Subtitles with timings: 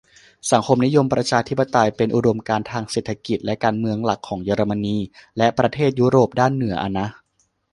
[0.51, 4.97] สังคมนิยมประชาธิปไตย เป็นอุดมการณ์ทางเศรษฐกิจและการเมืองหลักของเยอรมนี
[5.37, 7.07] และประเทศยุโรปด้านเหนือ อะนะ